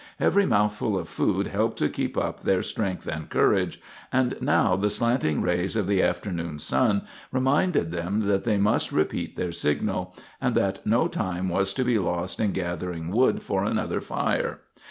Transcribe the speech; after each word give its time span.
Every 0.19 0.47
mouthful 0.47 0.97
of 0.97 1.07
food 1.07 1.45
helped 1.45 1.77
to 1.77 1.87
keep 1.87 2.17
up 2.17 2.39
their 2.39 2.63
strength 2.63 3.05
and 3.05 3.29
courage, 3.29 3.79
and 4.11 4.33
now 4.41 4.75
the 4.75 4.89
slanting 4.89 5.43
rays 5.43 5.75
of 5.75 5.85
the 5.85 6.01
afternoon 6.01 6.57
sun 6.57 7.03
reminded 7.31 7.91
them 7.91 8.21
that 8.25 8.43
they 8.43 8.57
must 8.57 8.91
repeat 8.91 9.35
their 9.35 9.51
signal, 9.51 10.15
and 10.41 10.55
that 10.55 10.83
no 10.87 11.07
time 11.07 11.49
was 11.49 11.71
to 11.75 11.83
be 11.85 11.99
lost 11.99 12.39
in 12.39 12.51
gathering 12.51 13.09
wood 13.11 13.43
for 13.43 13.63
another 13.63 14.01
fire. 14.01 14.61